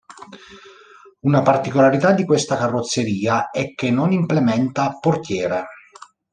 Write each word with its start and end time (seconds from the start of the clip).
Una 1.19 1.43
particolarità 1.43 2.11
di 2.11 2.25
questa 2.25 2.57
carrozzeria 2.57 3.51
è 3.51 3.75
che 3.75 3.91
non 3.91 4.11
implementa 4.11 4.97
portiere. 4.99 5.63